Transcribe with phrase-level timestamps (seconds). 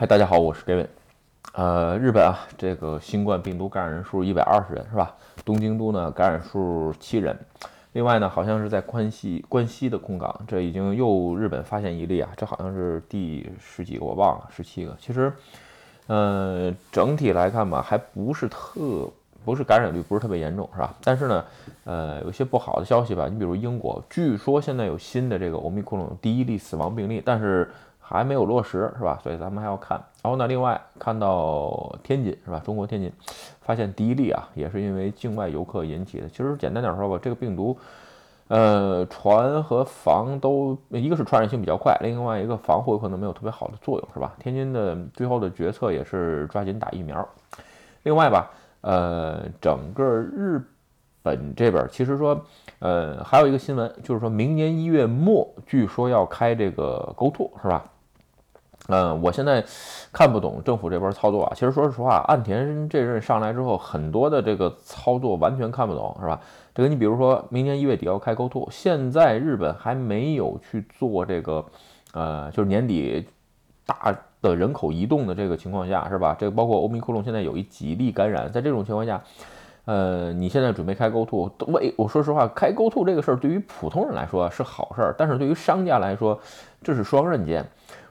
[0.00, 0.86] 嗨，大家好，我是 David。
[1.52, 5.14] 呃，日本啊，这个新冠病毒感染人数一百二十人是吧？
[5.44, 7.38] 东京都呢感染数七人。
[7.92, 14.96] 另外呢，好像是在关西关西的空港，这已经又日本发现一例啊，这好像是第十几个我忘了，十七个。
[14.98, 15.30] 其实，
[16.06, 19.06] 呃，整体来看吧，还不是特
[19.44, 20.94] 不是感染率不是特别严重是吧？
[21.04, 21.44] 但是呢，
[21.84, 27.70] 呃，有些不好的消息吧，你比如英国，据说现在有新的这个欧密克戎第一例死亡病例，但是。
[28.10, 29.16] 还没有落实是吧？
[29.22, 29.96] 所以咱们还要看。
[30.20, 32.60] 然后呢，另外看到天津是吧？
[32.64, 33.10] 中国天津
[33.60, 36.28] 发现第一例啊，也是因为境外游客引起的。
[36.28, 37.78] 其实简单点说吧，这个病毒，
[38.48, 44.34] 呃，传和防都一个是传染性比较快，另外一个防护有可能没有特别好的作用是吧？
[44.40, 47.26] 天津的最后的决策也是抓紧打疫苗。
[48.02, 48.50] 另外吧，
[48.80, 50.60] 呃，整个日
[51.22, 52.44] 本这边其实说，
[52.80, 57.84] 呃，还有一个新闻就是说明年一月末，据说要开这个 Go To 是吧？
[58.90, 59.64] 嗯，我现在
[60.12, 61.52] 看不懂政府这边操作啊。
[61.54, 66.40] 其实说实话，岸田这任上来之后，很多的这个操作完全看不懂，是吧？
[66.74, 71.64] 这个你比如说明年一月底要开 GoTo，现在日本还没有去做这个，
[72.12, 73.24] 呃，就是年底
[73.86, 76.36] 大的人口移动的这个情况下，是吧？
[76.36, 79.22] 这个包括欧米克隆现在有一几例感染，在这种情况下，
[79.84, 86.40] 呃，你现在准备开 GoTo，为我说实话，开 GoTo 这个事儿对于普通人来说是好事儿，但是对于商家来说，
[86.82, 87.64] 这是双刃剑。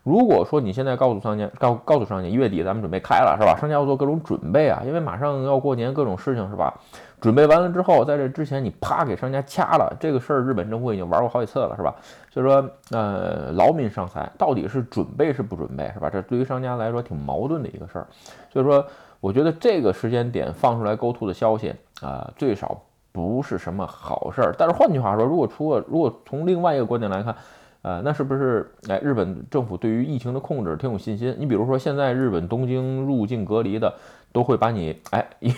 [0.04, 3.56] 如果说你现在告诉商家，告告诉商家一月底咱们准备开了，是吧？
[3.60, 6.74] 商家要做各种准备啊，因为马上要过年，各种事情是吧？
[7.20, 11.94] 准备完了之后，在这之前你啪给商家掐了，这个事儿日本政府已经玩过好几次了，是吧？
[12.32, 16.10] 所以说，呃，劳民伤财，到底是准备是不准备，是吧？
[16.10, 18.08] 这对于商家来说挺矛盾的一个事儿。
[18.50, 18.86] 所以说，
[19.20, 24.56] 我觉得这个时间点放出来 GoTo 的消息啊，最少不是什么好事儿。
[24.58, 27.36] 但是换句话说，如果出了，如果从另外一个观点来看，
[27.82, 29.00] 呃，那是不是哎？
[29.00, 31.34] 日本政府对于疫情的控制挺有信心。
[31.40, 33.94] 你比如说，现在日本东京入境隔离的，
[34.34, 35.54] 都会把你哎 移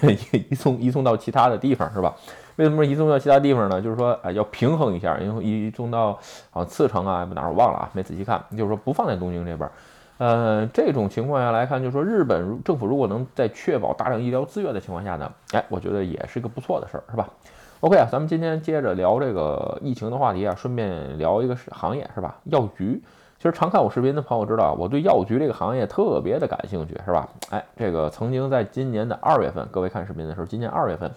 [0.49, 2.15] 移送移送到其他的地方，是吧？
[2.57, 3.81] 为什么移送到其他地方呢？
[3.81, 6.19] 就是说，哎，要平衡一下，因为移送到
[6.51, 8.39] 啊次城啊哪儿我忘了啊，没仔细看。
[8.51, 9.67] 就是说，不放在东京这边。
[10.19, 17.27] 呃，这种情况下来看，就是说，日本政府如果能在确保大量医疗资源的情况下呢，哎，我觉得也是一个不错的事儿，是吧
[17.81, 22.37] ？OK 啊，咱们今天接着聊这个疫情的话题啊，顺便聊一个行业是吧？
[22.45, 23.01] 药局。
[23.37, 27.27] 其实常看我视频的朋友知道，我对药局这个行业特别的感兴趣，是吧？
[27.49, 31.11] 哎，这个曾经在今年的二月份，各位看视频的时候，今年二月份，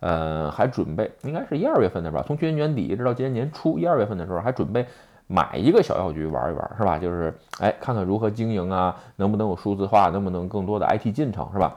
[0.00, 2.22] 呃，还准备应该是一二月份的吧？
[2.26, 4.84] 从去年年底一直到今年年初一二月份的时候，还准备
[5.26, 6.98] 买一个小药局玩一玩，是吧？
[6.98, 11.74] 就是哎，看看如何经营啊，能不能有数字化，能不能更多的 IT 进程，是吧？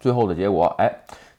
[0.00, 0.90] 最后的结果，哎。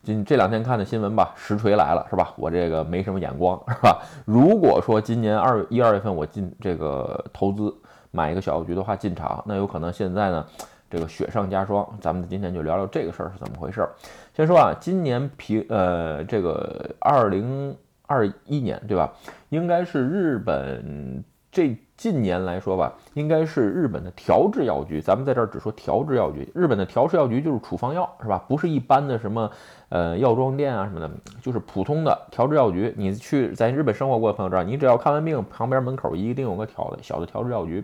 [0.02, 2.34] 今这两天看的新闻吧，实锤来了是吧？
[2.38, 4.02] 我这个没什么眼光是吧？
[4.26, 7.74] 如果说今年二一二月份我进这个投资
[8.12, 10.46] 买一个小药局的话进场，那有可能现在呢
[10.90, 11.86] 这个雪上加霜。
[12.00, 13.88] 咱们今天就聊聊这个事儿是怎么回事。
[14.34, 17.76] 先说啊，今年平呃这个二零
[18.08, 19.14] 二一年对吧？
[19.50, 21.24] 应该是日本
[21.60, 21.78] 这。
[22.00, 25.02] 近年来说吧，应该是日本的调制药局。
[25.02, 26.50] 咱们在这儿只说调制药局。
[26.56, 28.42] 日本的调制药局就是处方药，是吧？
[28.48, 29.52] 不是一般的什么
[29.90, 31.12] 呃药妆店啊什么的，
[31.42, 32.94] 就是普通的调制药局。
[32.96, 37.84] 你去在日本生活过的朋友知道，你只要看完病，旁边门口一定有个调的小的调制药局。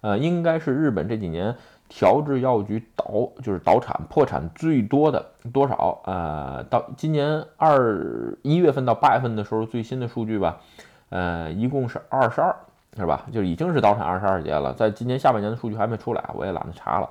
[0.00, 1.52] 呃，应该是日本这几年
[1.88, 3.04] 调制药局倒
[3.42, 6.00] 就是倒产破产最多的多少？
[6.04, 10.60] 呃，到今年二一月份到八月份的时候，最新的数据吧，
[11.08, 12.54] 呃，一共是二十二。
[12.96, 13.24] 是吧？
[13.32, 17.08] 就已经是倒产二十二节了，在今年下半年的数据还没出来，我也懒得查了。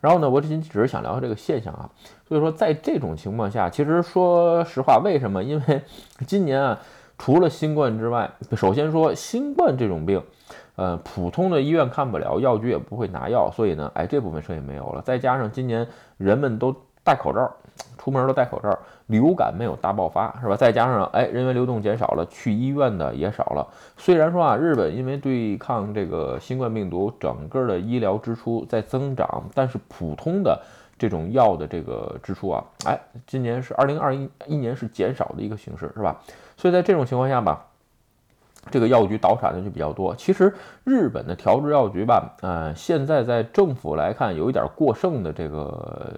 [0.00, 1.88] 然后呢，我只只是想聊这个现象啊。
[2.26, 5.44] 所以说，在这种情况下，其实说实话，为什么？
[5.44, 5.82] 因为
[6.26, 6.78] 今年啊，
[7.18, 10.22] 除了新冠之外，首先说新冠这种病，
[10.76, 15.02] 呃，普通的医院看不了，药局也不会拿药，所以呢，哎，这部分生意没有了。
[15.02, 15.86] 再加上今年
[16.16, 16.74] 人们都
[17.04, 17.50] 戴口罩。
[17.96, 18.78] 出门都戴口罩，
[19.08, 20.56] 流感没有大爆发，是吧？
[20.56, 23.66] 再加上哎，人员流动减少了，去医院的也少了。
[23.98, 30.58] 虽然说啊，日本因为对抗这个新冠病毒，整个的医疗支出在增长，但是普通的
[30.98, 36.18] 这种药的这个支出啊，哎，今年是二零二一一年是减少的一个形式，是吧？
[36.56, 37.66] 所以在这种情况下吧，
[38.70, 40.14] 这个药局倒产的就比较多。
[40.16, 40.54] 其实
[40.84, 46.14] 日本的调制药局吧，呃，现在在政府来看有一点过剩的这个。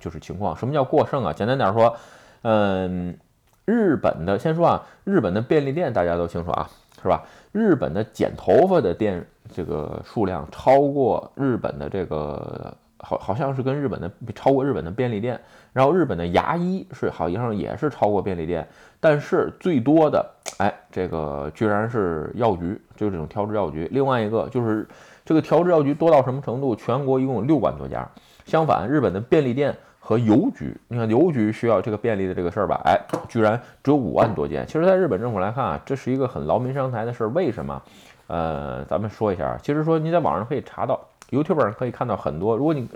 [0.00, 1.32] 就是情况，什么叫过剩啊？
[1.32, 1.96] 简单点说，
[2.42, 3.16] 嗯，
[3.64, 6.68] 日本的先说啊，日本的便利店大家都清楚啊，
[7.02, 7.22] 是吧？
[7.52, 15.40] 日本的剪头发的店这个数量超过日本的这个，好好像是跟日本的超过日本的便利店，
[15.72, 18.66] 然后日本的牙医是好像也是超过便利店，
[19.00, 20.24] 但是最多的，
[20.58, 23.88] 哎，这个居然是药局，就是这种调制药局。
[23.90, 24.86] 另外一个就是。
[25.26, 26.76] 这个调制药局多到什么程度？
[26.76, 28.08] 全国一共有六万多家。
[28.46, 32.80] 相反，日本的便利店和邮局，你看邮局需要这个便利的这个事儿吧？
[32.84, 32.98] 哎，
[33.28, 34.64] 居然只有五万多件。
[34.66, 37.28] 其实，在日本政府来看啊，这是一个很劳民伤财的事儿。
[37.30, 37.82] 为什么？
[38.28, 39.58] 呃，咱们说一下。
[39.62, 41.00] 其实说你在网上可以查到
[41.30, 42.56] ，YouTube 上可以看到很多。
[42.56, 42.88] 如果你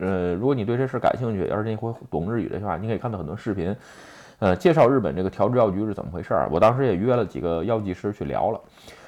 [0.00, 3.74] 呃，如果你对这事感兴趣，要是你会懂日语的话，你可以看到很多视频。
[4.38, 6.48] 呃，介绍日本这个调制药局是怎么回事儿？
[6.50, 8.60] 我当时也约了几个药剂师去聊了。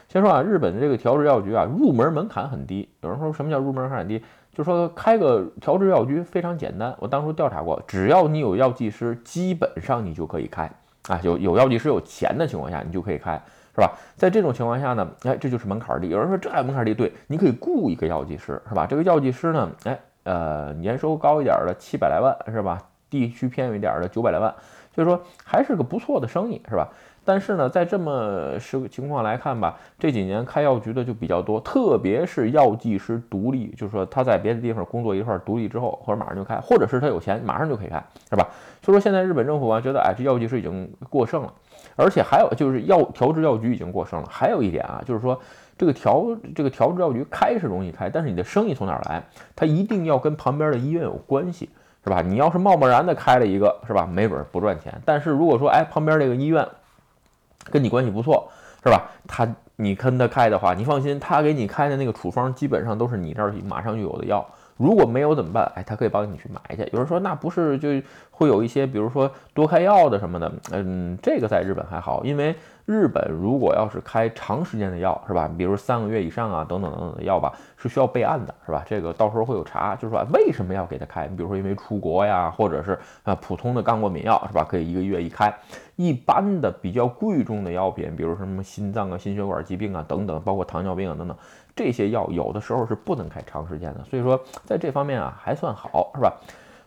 [0.09, 2.89] 先说啊，日本的这个调制药局啊，入门门槛很低。
[3.01, 4.23] 有人说什么叫入门门槛低？
[4.55, 6.95] 就说开个调制药局非常简单。
[7.01, 10.71] 我当初调查过，只要你有药剂师，基本上你就可以开
[11.09, 11.21] 啊。
[11.23, 13.35] 有有药剂师有钱的情况下，你就可以开，
[13.75, 13.93] 是吧？
[14.17, 16.09] 在这种情况下呢，哎，这就是门槛低。
[16.09, 16.95] 有人说这门槛低？
[16.95, 18.87] 对，你可以雇一个药剂师，是吧？
[18.87, 22.81] 这个药剂师呢，哎，呃，年收高一点的七百来万，是吧？
[23.11, 24.55] 地区偏远一点的九百来万。
[24.95, 26.89] 所以说还是个不错的生意，是吧？
[27.25, 38.47] 但是呢，在这么是情况来看吧，这几年开药局的就比较多，特别是药剂师独立，就是说他在别的地方工作一块儿独立之后，或者马上就开，或者是他有钱马上就可以开，是吧？
[38.83, 41.53] 所以说现在日本政府啊觉得，哎，这药剂师已经过剩了，
[41.97, 44.29] 而且还有就是药调制药局已经过剩了。
[44.31, 45.41] 还有一点啊，就是说
[45.79, 49.23] 这个调这个调制药局开是容易开，但是你的生意从哪儿来？
[49.57, 51.71] 它一定要跟旁边的医院有关系。
[52.07, 52.21] 是吧？
[52.21, 54.05] 你要是贸贸然的开了一个，是吧？
[54.05, 54.93] 没准不赚钱。
[55.07, 56.63] 但是如果说，哎，旁边这个医院
[57.65, 58.49] 跟你关系不错，
[58.83, 59.11] 是吧？
[59.27, 64.47] 他你跟他开的话，你放心，他给你开的那个处方基本上都是你这儿马上就有的药。
[64.77, 65.71] 如果没有怎么办？
[65.75, 66.89] 哎，他可以帮你去买去。
[66.93, 67.89] 有人说，那不是就
[68.31, 70.53] 会有一些，比如说多开药的什么的。
[70.73, 72.55] 嗯，这个在日本还好，因为。
[72.87, 75.51] 日本如果要是开长时间的药，是吧？
[75.57, 78.85] 比如三个月以上啊，等等等等的药吧，是需要备案的，是吧？
[78.87, 81.27] 这个到时候会有查，就是说为什么要给他开？
[81.27, 84.63] 你比如说因为出国呀，或者是啊普通的刚过敏药，是吧？
[84.69, 85.51] 可以一个月一开。
[85.97, 91.35] 一般的比较贵重的药品，比如什么心脏啊、心血管疾病啊等等，包括糖尿病啊等等，
[91.77, 94.05] 这些药有的时候是不能开长时间的。
[94.05, 96.33] 所以说在这方面啊还算好，是吧？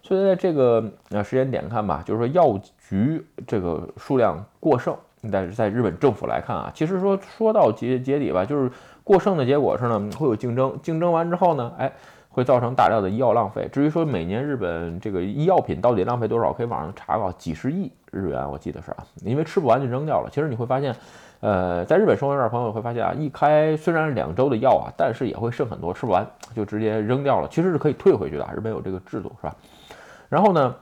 [0.02, 4.96] 所以在这个呃时间点看吧，就是说药局这个数量过剩。
[5.32, 8.72] 但是在日本政府来看啊，其实说说到结结底吧，就是
[9.04, 11.92] 过剩的结果是呢，会有竞争，竞争完之后呢，哎，
[12.30, 13.68] 会造成大量的医药浪费。
[13.74, 20.30] 至于说每年日本这个医药品到底浪费多少，可以网上查到，几十亿日元，我记得是啊，因为吃不完就扔掉了。
[20.32, 20.96] 其实你会发现，
[21.40, 26.26] 呃，在日本生活这儿朋友会发现啊，一开虽然两周的药啊，但是也会剩很多，吃不完
[26.56, 29.56] 就直接扔掉了，其实是可以退回去的，日本有这个制度是吧？
[30.28, 30.76] 然后呢？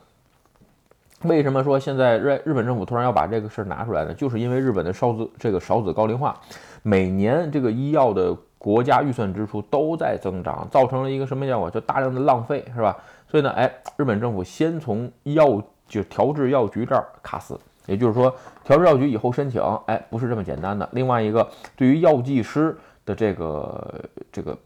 [1.23, 4.13] 为什么说现在日日本政府突然要把这个事儿拿出来呢？
[4.13, 6.39] 就是因为日本的少子这个少子高龄化，
[6.83, 11.71] 每年这个医药的国家预算支出都在增长，造成了一个什么效果？
[11.71, 12.95] 就大量的浪费，是吧？
[13.27, 20.87] 所以呢，哎，日本政府先从药就调制药局这儿卡死，也就是说，调制药局以后申请，哎，不是这么简单的。
[20.91, 24.57] 另外一个，对于药剂师的这个这个。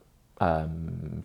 [0.42, 0.72] 嗯，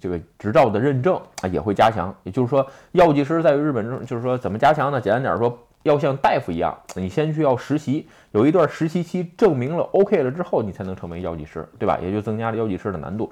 [0.01, 5.01] 这个执照的认证啊也会加强，也就是说，药剂师在日本中，就是说怎么加强呢？
[5.01, 11.97] 简单点说，要像大夫一样，你先去要实习，有一段实习期，证明了 OK 了之后，你才能成为药剂师，对吧？
[12.03, 13.31] 也就增加了药剂师的难度。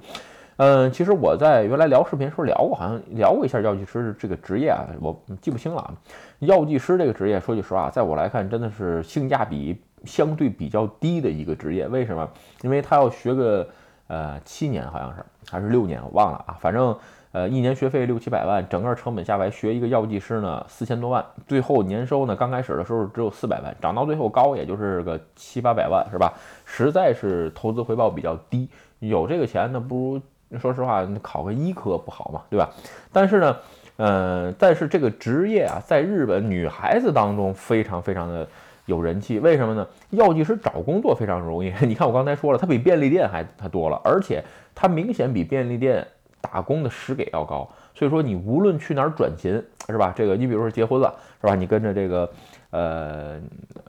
[0.57, 5.93] 嗯，其实我在原来聊视频的时候聊过，好像聊过一下药剂师这个职业啊，我记不清了啊。
[6.39, 11.87] 药剂师这个职业，说句实话，在我来看，真的是性价比相对比较低的一个职业。
[11.87, 12.29] 为什么？
[12.61, 13.67] 因为他要学个。
[14.07, 16.57] 呃，七年好像是还是六年，我忘了啊。
[16.59, 16.95] 反正
[17.31, 21.25] 呃，一年学费六七百万，整个成本下来学一个药剂师呢，四千多万。
[21.47, 26.33] 最后年收呢，刚开始的时候只有四百万，涨到最后高也就是个七八百万，是吧？
[26.65, 28.69] 实在是投资回报比较低。
[28.99, 30.21] 有这个钱呢，不如
[30.59, 32.69] 说实话考个医科不好嘛，对吧？
[33.11, 33.57] 但是呢，
[33.97, 38.47] 呃，但是这个职业啊，在日本女孩子当中非常非常的。
[38.85, 39.87] 有人气，为什么呢？
[40.09, 41.73] 药剂师找工作非常容易。
[41.87, 44.43] 你看我刚才说了，它比便利店还它多了，而且
[44.75, 46.05] 它明显比便利店
[46.51, 47.67] 打工的时给要高。
[47.95, 49.51] 所以说你无论去哪儿转勤，
[49.87, 50.13] 是吧？
[50.15, 51.55] 这个你比如说结婚了，是吧？
[51.55, 52.29] 你跟着这个。
[52.73, 53.39] 呃，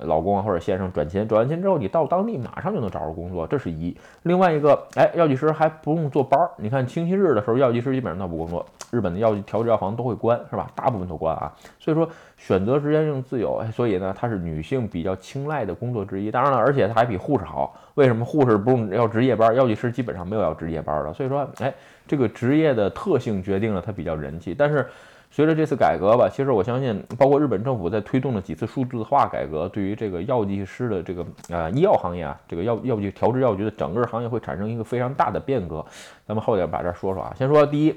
[0.00, 3.96] 老公啊或者先生转勤，转完勤之后，你到当地马上就能找着工作，这是一。
[4.25, 6.50] 另外一个，哎，药剂师还不用坐班儿。
[6.58, 8.66] 你看星期日的时候，药剂师基本上都不工作。
[8.90, 10.70] 日本的药剂调制药房都会关，是吧？
[10.75, 11.50] 大部分都关啊。
[11.78, 12.06] 所以说
[12.37, 16.30] 选择时间性自由，哎，所以呢，它是女性比较青睐的工作之一。
[16.30, 17.75] 当然了，而且它还比护士好。
[17.94, 19.54] 为什么护士不用要值夜班？
[19.56, 21.14] 药剂师基本上没有要值夜班的。
[21.14, 21.73] 所以说，哎，
[22.06, 24.87] 这个职业的特性决定了它比较人气，但是。
[25.30, 35.84] 随着这次改革吧，其实我相信，包括日本政府在推动的几次数字化改革，对于这个药剂师的这个啊医药行业啊，这个药药剂调制药局的整个行业会产生一个非常大的变革。
[36.25, 37.96] 咱们后边把这说说啊，先说第一，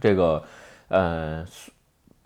[0.00, 0.42] 这个
[0.88, 1.44] 呃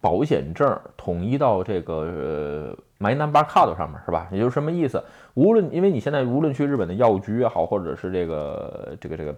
[0.00, 4.26] 保险证统一到这个呃 My Number Card 上面是吧？
[4.32, 5.04] 也就是什么意思？
[5.35, 9.35] 无论因为你现在无论去日本的药局也好，或者是这个这个这个。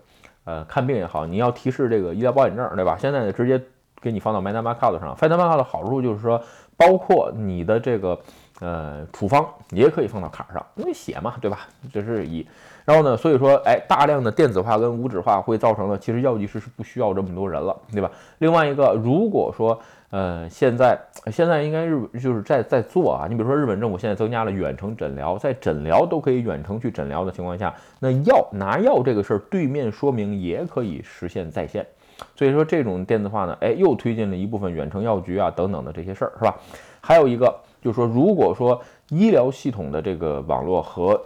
[0.50, 2.96] 呃看病也好，你要提示这个医疗保险证，对吧？
[2.98, 3.62] 现在直接
[4.00, 5.14] 给你放到 MyNameCard 上。
[5.14, 6.42] MyNameCard 的好处就是说，
[6.76, 8.18] 包括你的这个
[8.60, 11.68] 呃处方也可以放到卡上，因为写嘛，对吧？
[11.92, 12.44] 这是一。
[12.84, 18.10] 然后呢，所以说，哎，大量的电子化跟无纸化会造成了，其实药剂师是不需要这么多人了，对吧？
[18.38, 19.78] 另外一个，如果说，
[20.10, 20.98] 呃，现在
[21.30, 31.86] 现在应该日就是在在做啊，你比如说日本政府现在增加了远程诊疗，在诊疗都可以远程去诊疗的情况下，那药拿药这个事儿，对面说明也可以实现在线。
[32.34, 36.54] 所以说这种电子化呢，哎，又推进了一部分远程药局啊等等的这些事儿，是吧？
[37.00, 41.22] 还有一个就是说，如果说医疗系统的这个网络和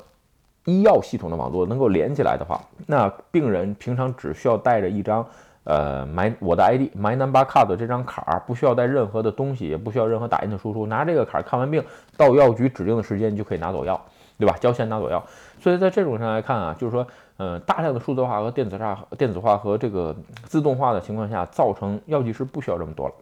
[0.66, 5.26] 医药系统的网络能够连起来的话，那病人平常只需要带着一张，
[5.64, 11.82] 呃，my 我的 ID my number card 这张卡，不需要带任何的东西，也不需要任何打印的输出，拿这个卡看完病，
[12.16, 14.00] 到药局指定的时间你就可以拿走药，
[14.38, 14.54] 对吧？
[14.60, 15.24] 交钱拿走药。
[15.60, 17.06] 所以在这种上来看啊，就是说，
[17.38, 23.14] 呃，大量的数字化和电子化、电子化和这个自动化的情况下，造成药剂师不需要这么多了。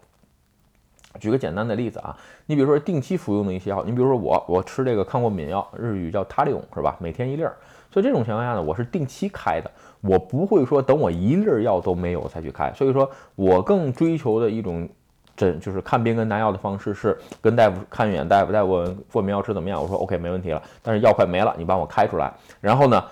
[1.21, 6.97] 举个简单的例子啊，你比如说定期服用的一些药，你比如说我我吃这个抗过敏药，日语叫他利翁是吧？
[6.99, 7.55] 每天一粒儿，
[7.91, 9.71] 所以这种情况下呢，我是定期开的，
[10.03, 12.71] 我不会说等我一粒药都没有才去开。
[12.75, 14.87] 所以说我更追求的一种
[15.35, 22.31] 诊就是看病跟拿药的方式是跟大夫看一眼，大夫大夫问过敏药吃怎么样，我说 OK 没问题了，但是药快没了，你帮我开出来。
[22.61, 23.03] 然后呢，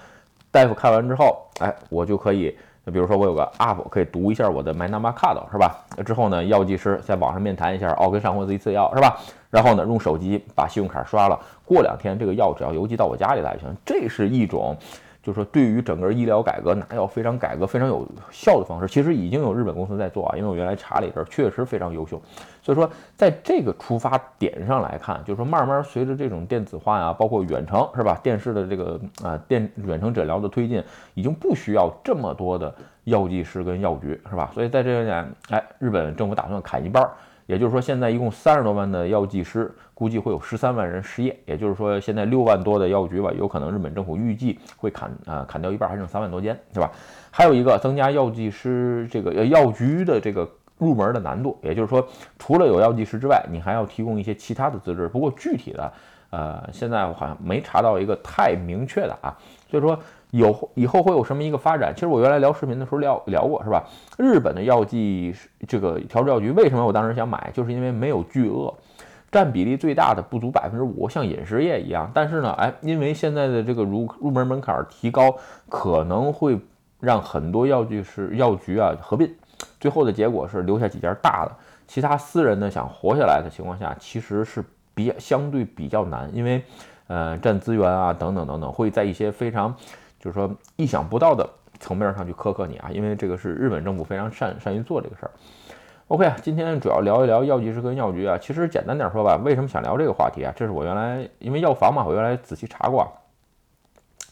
[0.50, 2.54] 大夫看完之后，哎，我就可以。
[2.86, 5.78] 比如说我有个 app 可以读一下我的 My Number Card 是吧？
[6.04, 9.16] 之后呢，药剂师在网上面谈一下，哦，跟上货一次药是吧？
[9.48, 13.76] 然后呢，用手机把信用卡刷了，过两天这个药只要邮寄到我家里来就行。
[13.84, 14.76] 这是一种。
[15.22, 20.36] 就是说，对于整个医疗改革拿药非常改革、非常有效的方式，其实已经有日本公司在做啊。
[20.36, 22.20] 因为我原来查了一阵，确实非常优秀。
[22.62, 30.82] 所以说，在这个出发点上来看，就是说，慢慢随着这种电子化呀，包括远程是吧，电视的这个啊电远程诊疗的推进，
[31.14, 32.74] 已经不需要这么多的
[33.04, 34.50] 药剂师跟药局是吧？
[34.54, 37.06] 所以在这个点，哎，日本政府打算砍一半。
[37.50, 41.36] 也就是说，现在一共三十多万的药剂师，估计会有十三万人失业。
[41.46, 46.88] 也就是说，现在六万多的药局吧，有可能日本政府预计会砍啊砍掉一半，还剩三万多间，是吧？
[47.32, 51.58] 还有一个增加药剂师这个药局的这个入门的难度。
[51.60, 52.06] 也就是说，
[52.38, 55.08] 除了有药剂师之外，你还要提供一些其他的资质。
[55.08, 55.92] 不过具体的，
[56.30, 59.36] 呃，现在我好像没查到一个太明确的啊。
[59.68, 59.98] 所以说。
[60.30, 61.92] 有以后会有什么一个发展？
[61.94, 63.84] 其实我原来聊视频的时候聊聊过，是吧？
[64.16, 65.34] 日本的药剂
[65.66, 67.50] 这个调制药局，为什么我当时想买？
[67.52, 68.72] 就是因为没有巨鳄，
[69.32, 72.08] 占比例最大的不足百分之五，像饮食业一样。
[72.14, 75.34] 但是呢，哎，因为现在的这个入入门门槛提高，
[75.68, 76.56] 可能会
[77.00, 79.28] 让很多药剂师药局啊合并，
[79.80, 81.52] 最后的结果是留下几家大的，
[81.88, 84.62] 其他私人呢想活下来的情况下，其实是
[84.94, 86.62] 比较相对比较难，因为
[87.08, 89.74] 呃占资源啊等等等等，会在一些非常。
[90.20, 91.48] 就是说，意想不到的
[91.80, 95.30] 层面上去苛刻你啊，因为这个是日本政府非常善善于做这个事儿。
[96.08, 98.36] OK，啊今天主要聊一聊药剂师跟药局啊。
[98.36, 100.52] 其实简单点说吧，为什么想聊这个话题啊？
[100.54, 103.10] 这是我原来因为药房嘛，我原来仔细查过。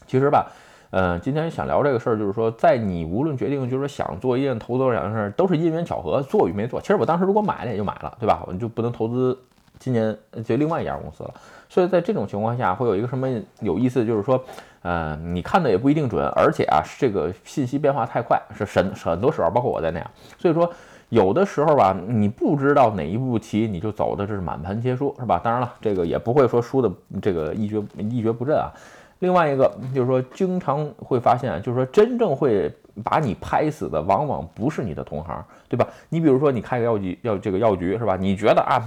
[0.05, 0.51] 其实吧，
[0.91, 6.81] 嗯，今天想聊这个事儿，就是说，在你无论决定就是说想做一件投资这两件事儿，都是因缘巧合，做与没做。
[6.81, 8.43] 其实我当时如果买了也就买了，对吧？
[8.45, 9.39] 我就不能投资
[9.79, 11.33] 今年就另外一家公司了。
[11.69, 13.27] 所以在这种情况下，会有一个什么
[13.61, 14.43] 有意思，就是说。
[14.81, 20.09] 呃，你看的也不一定准，而且啊，这个信息变化太快，是很很多时候，包括我在内啊。
[20.37, 20.71] 所以说，
[21.09, 25.37] 有的时候吧，你不知道哪一步棋，你就走的这是满盘皆输，是吧？
[25.43, 26.89] 当然了，这个也不会说输的
[27.21, 28.71] 这个一蹶一蹶不振啊。
[29.19, 32.73] 另外一个就是说，经常会发现，就是说真正会。
[33.03, 35.87] 把你拍死的往往不是你的同行，对吧？
[36.09, 38.15] 你比如说，你开个药局，药这个药局是吧？
[38.15, 38.81] 你觉得啊，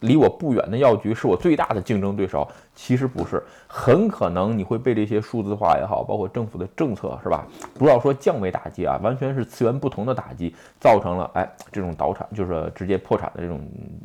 [0.00, 7.46] 离我不远的药局是我最大的竞争对手，其实不是，很可能你会被这些数字化也好，包括政府的政策是吧？
[7.74, 13.60] 不要说降维打击啊，完全是次元不同的打击，造成了哎这种倒产，就是直接破产的这种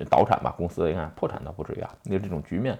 [0.09, 2.77] 倒产吧，公司你看破产倒不至于啊，那这种局面。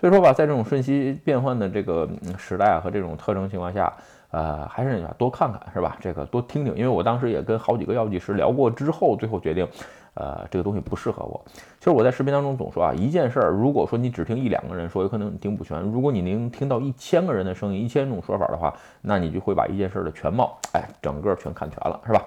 [0.00, 2.08] 所以说吧，在这种瞬息变换的这个
[2.38, 3.92] 时代啊和这种特征情况下。
[4.30, 5.96] 呃，还是那句话，多看看是吧？
[6.00, 9.66] 这个多听听，因为我当时也跟好几个药剂师聊过之后，最后决定，
[10.14, 11.42] 呃，这个东西不适合我。
[11.78, 22.24] 其实我在视频当中总说啊，一件事儿，如果说你只听一两个人说，有可能你听不全；如果你能听到一千个人的声音，一千种说法的话，那你就会把一件事儿的全貌，哎，整个全看全了，是吧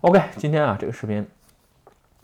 [0.00, 1.24] ？OK，今天啊，这个视频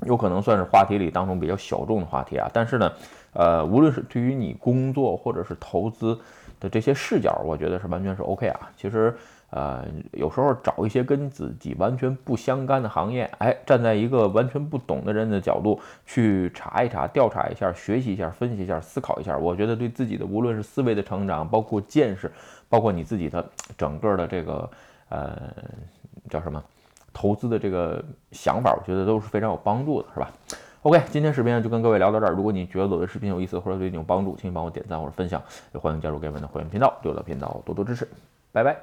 [0.05, 2.93] 有可能算是话题里当中比较小众的话题啊，但是呢，
[3.35, 6.19] 呃，无论是对于你工作或者是投资。
[6.63, 8.71] 的这些视角，我觉得是完全是 OK 啊。
[8.77, 9.13] 其实，
[9.51, 22.31] 呃，有时候找一些跟自己完全不相干的行业，哎，站在一个完全不懂的人的角度去查一查、调查一下、学习一下、分析一下、思考一下，我觉得对自己的无论是思维的成长，包括见识，
[22.69, 23.45] 包括你自己的
[23.77, 24.71] 整个的这个
[25.09, 25.37] 呃
[26.31, 26.63] 叫什么
[27.13, 30.31] 投资的这个想法，我觉得都是非常有帮助的，是吧
[30.83, 32.33] ？OK，今天视频就跟各位聊到这儿。
[32.33, 35.41] 如果你觉得我的视频有意思或者对你有帮助，请帮我点赞或者分享，
[35.73, 38.07] 也欢迎加入盖文的会员频道，对我的频道多多支持。
[38.53, 38.77] 拜拜。